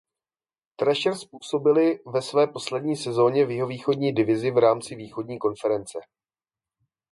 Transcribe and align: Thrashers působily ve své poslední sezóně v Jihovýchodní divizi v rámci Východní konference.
Thrashers 0.77 1.25
působily 1.25 1.99
ve 2.13 2.21
své 2.21 2.47
poslední 2.47 2.95
sezóně 2.95 3.45
v 3.45 3.51
Jihovýchodní 3.51 4.11
divizi 4.13 4.51
v 4.51 4.57
rámci 4.57 4.95
Východní 4.95 5.39
konference. 5.39 5.99